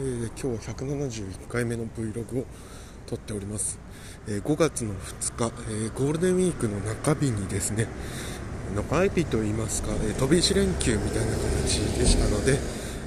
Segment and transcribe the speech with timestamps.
[0.00, 2.46] えー、今日は171回目の Vlog を
[3.06, 3.78] 撮っております、
[4.26, 7.86] えー、5月の2日、えー、ゴールデンウィークの中日にですね
[8.74, 12.56] 中日といいますか、え飛び石連休みたいな形でしたので、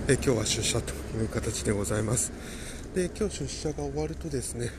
[0.10, 2.34] え今日は出社という形でございます。
[2.94, 4.70] で今日出社が終わるとですね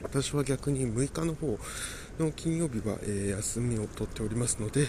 [0.00, 1.58] 私は逆に6日の方
[2.20, 4.86] の金曜日は、え休みを取っておりますので、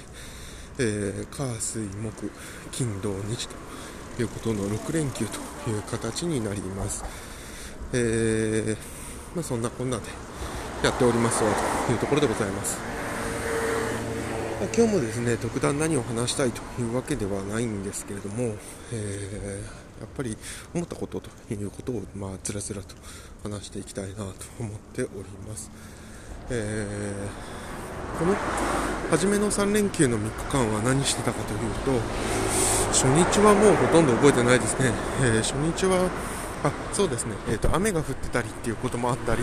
[0.78, 2.32] え火水木
[2.72, 3.56] 金土日と
[4.20, 7.04] いうことの6連休という形になります。
[7.94, 8.78] えー、
[9.36, 10.04] まあ、そんなこんなで
[10.84, 11.52] やっておりますわ
[11.88, 12.78] というところでございます。
[14.76, 18.56] 今日もですね特段何を話したいというわけではないんですけれども、
[18.94, 20.38] えー、やっぱり
[20.74, 22.96] 思ったことということを、まあ、つらつらと
[23.44, 24.24] 話していきたいなと
[24.60, 25.10] 思っており
[25.48, 25.72] ます。
[26.52, 27.71] えー、
[28.20, 28.36] この
[29.10, 31.92] 初めの3連休の3日間は何してたかというと
[32.92, 36.10] 初日はもうほとんど覚えてないですね、えー、初日は
[36.64, 39.42] あそうですね、えーと、雨が降ってたりっていうこともあったり、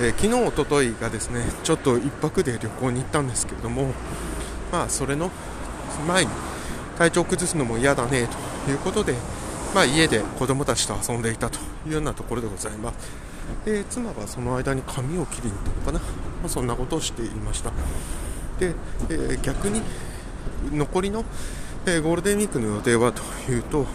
[0.00, 3.92] えー、昨日、おとといがですねちょっと1泊で旅行に行ったんですけれども、
[4.72, 5.30] まあ、それの
[6.06, 6.30] 前に
[6.98, 8.28] 体調崩すのも嫌だね
[8.64, 9.14] ということで、
[9.74, 13.31] まあ、家で子供たちと遊んでいたというようなところでございます。
[13.64, 17.70] で妻はその間に髪を切りに行ったのかな、まあ、そんなことをしていました
[18.58, 18.74] で、
[19.08, 19.82] えー、逆に
[20.72, 21.24] 残りの
[21.84, 23.86] えー、ゴールデンウィークの予定はというと、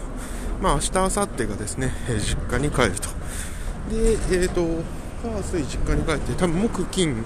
[0.60, 3.08] まあ、明日、明後日がですね、えー、実家に帰ると。
[3.90, 4.84] で、えっ、ー、と、
[5.22, 7.24] 火水実家に帰って、多分木金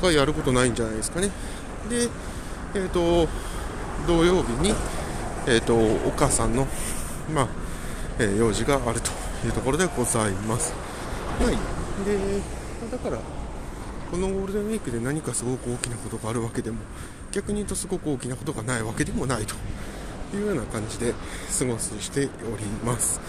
[0.00, 1.30] がやることないんじゃないですかね。
[1.90, 2.08] で、
[2.76, 3.28] えっ、ー、と、
[4.06, 4.72] 土曜日に、
[5.48, 6.68] えっ、と、お母さんの、
[7.34, 7.48] まあ、
[8.20, 9.10] え用事があると
[9.44, 10.72] いうところでございます。
[11.40, 12.04] はい。
[12.04, 12.18] で、
[12.90, 13.18] だから、
[14.12, 16.76] このゴールデンウィークで何かすごく大きなことがあるわけでも
[17.30, 19.54] 逆に言うとすごく大きなことがないわけでもないと
[20.36, 21.14] いうような感じで
[21.58, 23.22] 過ごしております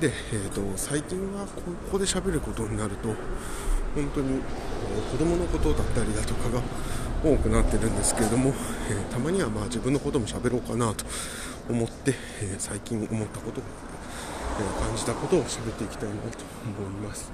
[0.00, 1.60] で、えーと、最近はこ
[1.92, 3.08] こで喋ることになると
[3.94, 4.40] 本当に、
[5.10, 6.62] 子供のことだったりだとかが
[7.22, 8.54] 多くなってるんですけれども、
[8.88, 11.04] えー、たまにはまあ自分のことも喋ろうかなと
[11.68, 13.60] 思って、えー、最近思ったこと、
[14.60, 16.20] え、感じたことを喋っていきたいなと
[16.80, 17.30] 思います。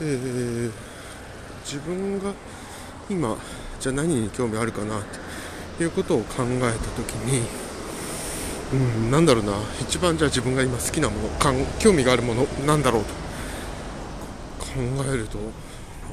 [0.00, 0.72] えー
[1.66, 2.32] 自分が
[3.10, 3.36] 今
[3.80, 5.02] じゃあ何に興味あるかなっ
[5.76, 7.42] ていうことを考えた時に
[8.72, 9.52] うんなんだろうな。
[9.80, 13.12] 一番じゃあ自分が今好きなものかん興味があるものなんだろうと。
[14.64, 14.70] 考
[15.12, 15.38] えると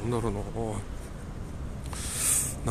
[0.09, 0.39] なんだろうな。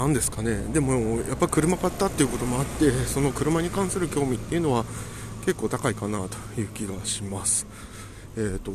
[0.02, 0.62] 何ですかね。
[0.72, 4.84] でもやっぱ車買ったっていうこともあってその車に関する興味っていうのは
[5.44, 7.66] 結構高いかなという気がします。
[8.36, 8.72] えっ、ー、と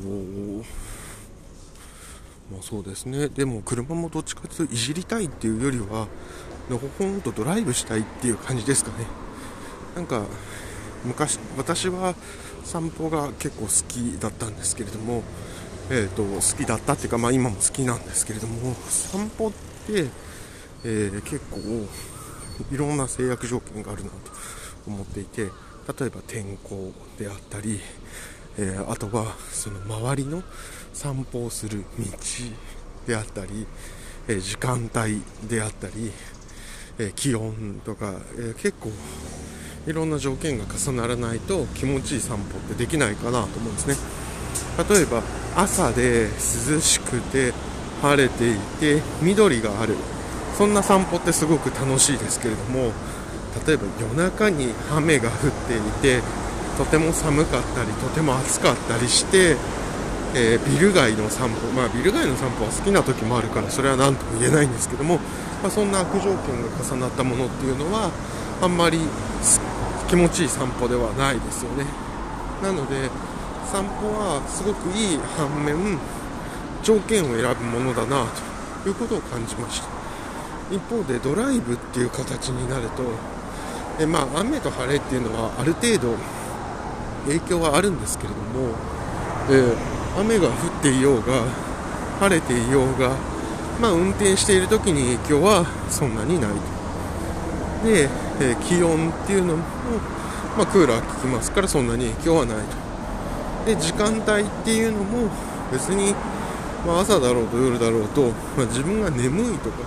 [2.52, 3.28] まあ、そうですね。
[3.28, 6.08] でも車もどっちかというといじりたいっていうよりは
[6.70, 9.06] のほほんとドライブしたいっていう感じですかね。
[9.96, 10.26] なんか
[11.04, 12.16] 昔私は
[12.64, 15.24] 散歩が結構好きだったんですけれども、
[15.90, 20.08] えーと、好きだったっていうか、まあ、今も好きなんですけれども散歩って、
[20.84, 21.60] えー、結構
[22.72, 24.16] いろんな制約条件があるなと
[24.86, 25.50] 思っていて
[25.88, 27.80] 例えば天候であったり
[28.60, 30.42] えー、あとはその周りの
[30.92, 32.08] 散歩をする道
[33.06, 33.68] であったり、
[34.28, 36.12] えー、時間帯であったり、
[36.98, 38.90] え、気温とか、え結構
[39.86, 43.96] いろんな条件が重ならないと気持ちいい散歩ってできないかなと思うんですね。
[44.90, 45.22] 例えば
[45.56, 47.54] 朝で涼しくて
[48.02, 49.96] 晴れていて緑がある。
[50.58, 52.92] そんな散歩ってすごく楽しいですけれども
[53.68, 56.22] 例えば夜中に雨が降っていて
[56.78, 59.58] とても寒かったりとても暑かったりして、
[60.34, 65.18] えー、ビル街の散歩、まあ、ビル街の散歩は好きな時もあるからそれは何とも言えないんですけども、
[65.62, 68.10] まあ、そんな悪条件が重なったものっていうのは
[68.62, 69.00] あんまり
[70.08, 71.86] 気持ちいい散歩ではないですよね。
[72.64, 73.10] なので
[73.70, 76.00] 散歩はすごくいい反面
[76.82, 78.26] 条件を選ぶものだな
[78.84, 79.88] ということを感じました。
[80.72, 83.04] 一方でドライブっていう形になると
[84.00, 86.16] えまあ雨と晴れっていうのはある程度
[87.26, 88.76] 影響はあるんですけれども、
[89.50, 91.44] えー、雨が降っていようが
[92.20, 93.16] 晴れていようが、
[93.82, 97.88] まあ、運転している時に影響はそんなにないと。
[97.88, 98.10] で、
[98.42, 99.64] えー、気温っていうのも、
[100.58, 102.88] まあ、クーラー効きますからそんなに影響はないと。
[103.66, 105.30] で時間帯っていうのも
[105.72, 106.16] 別に、
[106.86, 109.78] まあ、朝だろうと夜だろうと、まあ、自分が眠いとか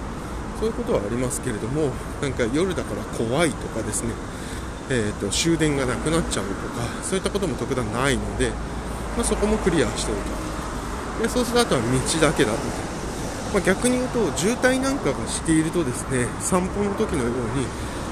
[0.61, 1.91] そういうことはありますけれども
[2.21, 4.12] なんか夜だから怖いとかですね
[4.91, 8.51] えーと、終電がなくなっちゃうとかそういったことも特段ないので、
[9.17, 10.21] まあ、そこもクリアしておる
[11.19, 12.59] とでそうするとあとは道だけだと、
[13.55, 17.67] まあ、逆に言うと渋滞なんかがしているとですね散歩の時のように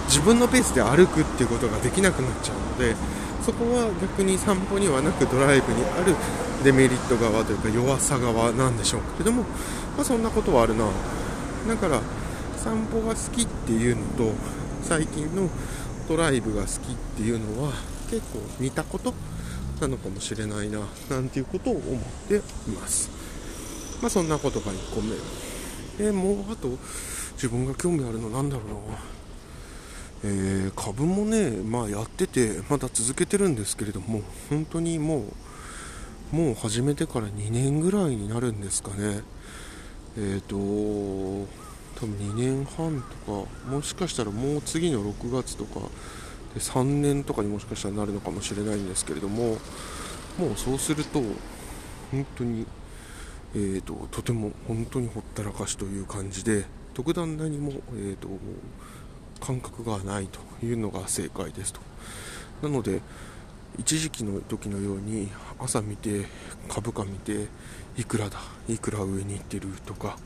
[0.07, 2.95] 自分のペースで歩くっていうことができなくなっちゃうので
[3.43, 6.15] そこは逆に散歩にはなくドライブにある
[6.63, 9.43] デメリット側というか弱さ側なんでしょうけれども、
[9.97, 10.87] まあ、そんなことはあるな
[11.67, 12.01] だから
[12.69, 14.31] 散歩が好きっていうのと
[14.83, 15.49] 最近の
[16.07, 17.73] ドライブが好きっていうのは
[18.11, 19.15] 結構似たこと
[19.81, 22.41] なのかもしれないななんていうことを思ってい
[22.73, 23.09] ます。
[24.03, 25.17] まあそんなことが1個目。
[25.97, 26.69] でもうあと
[27.33, 28.99] 自分が興味あるのなんだろうな。
[30.25, 35.25] えー、株もね、まあ、やっててまだ続けてるんですけれども本当にも
[36.33, 39.23] うもう始めてから2年ぐらいになるんですかね。
[40.19, 41.68] えっ、ー、と
[41.99, 45.81] 多分2年半とかもしかしたらもう次の6月とか
[46.55, 49.57] で3年とかにもしかしたらなるのかもしれないんですけれども
[50.39, 51.21] もうそうすると
[52.13, 52.67] 本当に、
[53.55, 58.29] えーと、とても本当にほったらかしという感じで特段何も、えーと、
[59.41, 61.81] 感覚がないというのが正解ですと。
[62.63, 63.01] なので
[63.77, 66.27] 一時期の時のように朝見て
[66.69, 67.47] 株価見て
[67.97, 70.17] いくらだいくら上に行ってるとか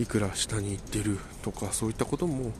[0.00, 2.52] いくら下に行ってるとかそういったことも、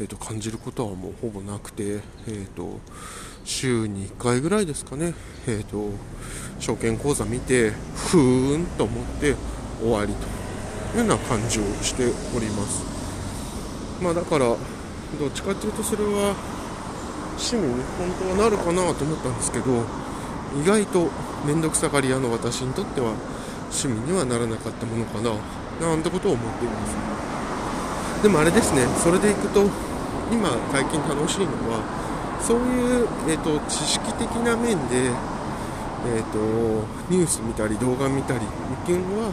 [0.00, 2.80] えーと、感じることはもうほぼなくて、えーと、
[3.44, 5.14] 週に1回ぐらいですかね、
[5.46, 5.90] えーと、
[6.58, 9.36] 証券口座見てふーんと思って
[9.80, 12.04] 終わりというような感じをして
[12.36, 14.56] おります、まあ、だからど
[15.28, 16.34] っちかというとそれは
[17.36, 19.84] 趣味に本当はなるかなと思ったんですけど
[20.60, 21.10] 意外と
[21.46, 23.14] 面倒くさがり屋の私にとっては
[23.70, 25.61] 趣味にはならなかったものかな。
[25.82, 28.22] なんてことを思っています。
[28.22, 29.66] でもあれですねそれでいくと
[30.30, 31.82] 今最近楽しいのは
[32.40, 35.10] そういう、えーと、知識的な面で、
[36.06, 36.38] えーと、
[37.08, 39.32] ニュース見たり動画見たりっていうのは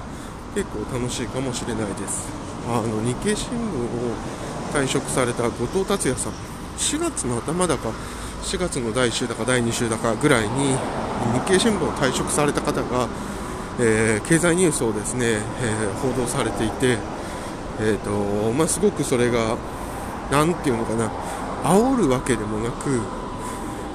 [0.54, 2.28] 結構楽しいかもしれないです。
[2.68, 4.14] あの日経新聞を
[4.74, 6.34] 退職された後藤達也さん
[6.78, 7.90] 4月の頭だか
[8.44, 10.76] 4月の第1週だか第2週だかぐらいに
[11.34, 13.08] 日経新聞を退職された方が
[13.82, 16.98] えー、経済ニュースをですね、えー、報道されていて、
[17.80, 19.58] えーとまあ、すごくそれが、
[20.30, 21.10] なんていうのかな、
[21.64, 23.02] 煽るわけでもなく、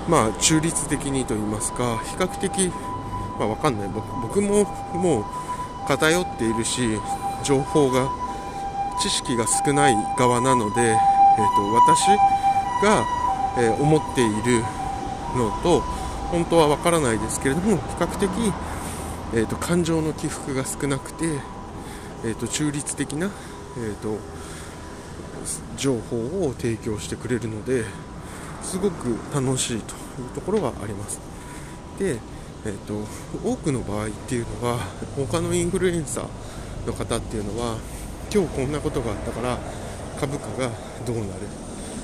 [0.09, 2.73] まあ、中立的にと言いますか、比較的、
[3.39, 3.89] まあ、わかんない。
[3.89, 4.65] 僕、も
[4.95, 5.25] もう
[5.87, 6.99] 偏っているし、
[7.43, 8.09] 情報が、
[9.01, 12.07] 知識が少ない側なので、えーと、私
[12.83, 13.05] が、
[13.59, 14.63] えー、思っている
[15.37, 15.81] のと、
[16.31, 18.31] 本当はわからないですけれども、比較的、
[19.37, 21.25] えーと、感情の起伏が少なくて、
[22.25, 23.29] えーと、中立的な、
[23.77, 24.19] えーと、
[25.77, 27.85] 情報を提供してくれるので
[28.63, 31.19] すごく楽しいというところがあります。
[31.99, 32.19] で、
[32.65, 32.95] えー、と
[33.45, 34.79] 多くの場合っていうのは
[35.17, 37.77] 他のインフルエンサーの方っていうのは
[38.33, 39.59] 今日こんなことがあったから
[40.21, 40.71] 株価が
[41.05, 41.29] どうなる。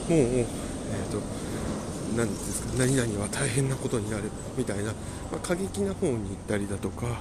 [0.08, 1.49] もう、えーと
[2.16, 4.24] 何ですか何々は大変なことになる
[4.56, 4.92] みたいな、ま
[5.36, 7.20] あ、過激な方に行ったりだとか、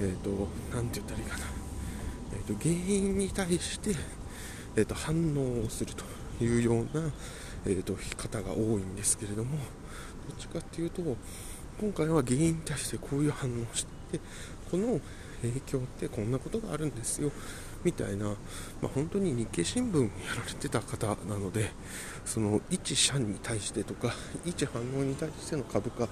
[0.00, 1.44] えーと、何て言ったらいいかな、
[2.34, 3.94] えーと、原因に対して、
[4.76, 6.04] えーと、反応をすると
[6.44, 7.10] いうような、
[7.66, 11.02] えー、と方が多いんですけれどもどっちかっていうと
[11.80, 14.20] 今回は原因に対してこういう反応をして
[14.70, 15.00] この
[15.42, 17.30] 影響ってこんなことがあるんですよ。
[17.84, 18.34] みたいな、ま
[18.84, 21.70] あ、本当に日経新聞やられてた方なので
[22.24, 24.14] その一社に対してとか
[24.44, 26.08] 一反応に対しての株価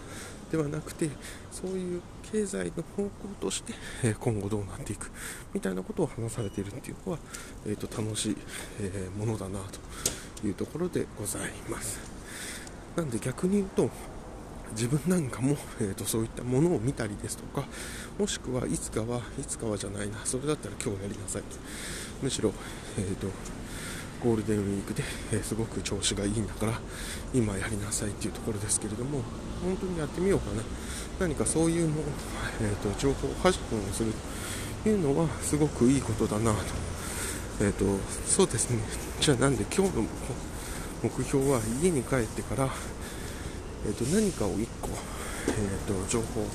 [0.51, 1.11] ではなくて
[1.51, 5.11] そういう経済の方向として今後どうなっていく
[5.53, 7.19] みたいなことを話されているっていうのは、
[7.67, 8.37] えー、と楽しい、
[8.81, 9.59] えものだな
[10.41, 11.99] というところでございます。
[12.97, 13.91] なんで逆に言うと
[14.75, 17.67] 自分なんかも、えーと、そういったものを見たりですとか
[18.19, 21.43] もしくはいつかはいつかはじゃないなそれだったら今日やりなさい
[22.23, 22.53] むしろ、
[22.99, 23.29] えーと、
[24.23, 25.03] ゴールデンウィークで、
[25.33, 26.73] えー、すごく調子がいいんだから
[27.33, 29.23] 今やりなさいっていうところですけれども
[29.63, 30.63] 本当にやってみようかな。
[31.21, 32.05] 何かそういうのを、
[32.61, 34.13] えーと、情報発信をする
[34.83, 36.59] というのはすごくいいことだなと,、
[37.61, 37.85] えー、と
[38.27, 38.79] そうですね。
[39.21, 40.05] じゃあなんで今日の
[41.03, 42.69] 目標は家に帰ってから
[43.87, 44.89] えーと、何かを1個、
[45.49, 46.47] えーと、情報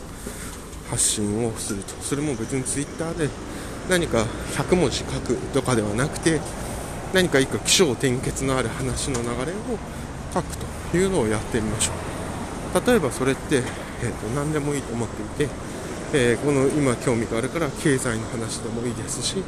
[0.90, 1.94] 発信をすると。
[2.02, 3.30] それも別に Twitter で
[3.90, 6.40] 何か100文字書くとかではなくて
[7.14, 9.36] 何か1個起承転結のある話の流れを
[10.34, 10.58] 書く
[10.92, 12.86] というのをやってみましょう。
[12.86, 15.54] 例えばそれって、えーと、何でもいいと思っていて、
[16.14, 19.44] えー、この今興味があるから経済の話でもいいですし、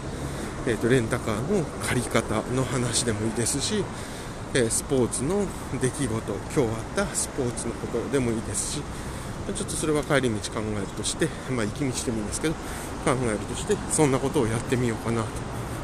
[0.68, 3.84] えー、とレンタカーの借り方の話でもいいですし
[4.53, 5.46] えスポーツの
[5.81, 8.81] 出来事今日あったスポーツのことでもいいですし
[9.48, 12.53] ちょっとそれは帰り道考えるとして、まあ、行き道でもいいんですけど
[13.05, 15.27] 考えるとしてそんなことをやってみようかなと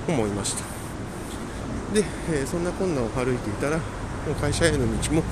[0.07, 0.63] 思いました。
[1.93, 3.83] で、え、そんなこんなを歩いていたらも
[4.31, 5.23] う会社への道も、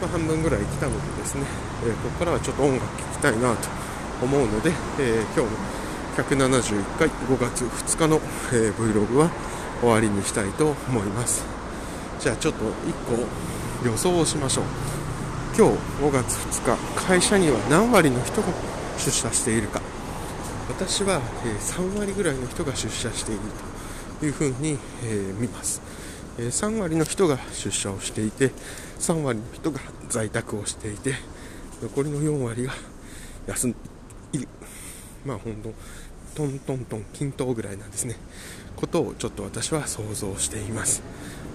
[0.00, 1.42] ま、半分ぐらい来たのでですね、
[1.84, 3.68] えここからはちょっと音楽聴きたいなと
[4.22, 5.56] 思うので、え今日の
[6.16, 8.20] 171回5月2日の、
[8.52, 9.30] え Vlog は
[9.80, 11.53] 終わりにしたいと思います。
[12.24, 12.70] じゃあちょっと1
[13.82, 14.64] 個予想をしましょう。
[15.54, 18.48] 今日5月2日会社には何割の人が
[18.96, 19.82] 出社しているか。
[20.70, 23.40] 私は、え3割ぐらいの人が出社している
[24.20, 25.82] というふうに、え見ます、
[26.38, 28.52] え3割の人が出社をしていて
[29.00, 31.12] 3割の人が在宅をしていて
[31.82, 32.72] 残りの4割が
[33.48, 33.76] 休んで
[34.32, 34.48] いる。
[35.26, 35.74] まあ本当
[36.34, 38.16] トントントン均等ぐらいなんですね。
[38.76, 41.02] ことをちょっと私は想像しています。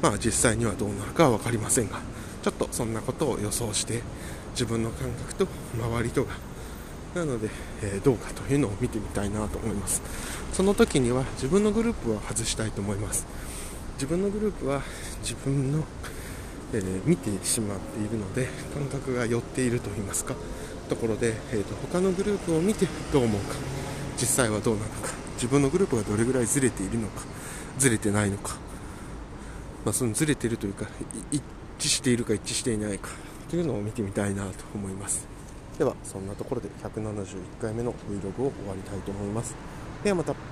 [0.01, 1.99] まあ実際にはどうなるかは分かりませんが
[2.41, 4.01] ちょっとそんなことを予想して
[4.51, 5.47] 自分の感覚と
[5.77, 6.31] 周りとが
[7.15, 7.49] なので、
[7.81, 10.01] えー、どうかというのを見てみたいなと思います。
[10.53, 13.25] その時には自分のグループは外したいと思います。
[13.95, 14.81] 自分のグループは
[15.21, 15.83] 自分の、
[16.73, 20.35] えー、見てしまっているので感覚が寄っていると言いますか。
[20.87, 23.55] ところで、えーと、他のグループを見てどう思うか。
[24.17, 25.28] 実際はどうなのか。
[25.39, 27.21] 自分のグループがどれぐらいずれているのか
[27.77, 28.57] ずれてないのか、
[29.85, 30.85] まあ、そのずれているというか
[31.31, 31.41] 一
[31.79, 33.07] 致しているか一致していないか
[33.49, 35.25] というのを見てみたいなと思います。
[35.77, 39.55] ではそんなところで171回目の Vlog を終わりたいと思います。
[40.03, 40.49] ではまた。